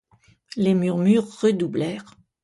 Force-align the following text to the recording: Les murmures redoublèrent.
Les 0.57 0.73
murmures 0.73 1.29
redoublèrent. 1.43 2.15